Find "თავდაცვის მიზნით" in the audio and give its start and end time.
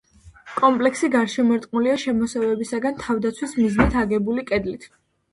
3.01-3.99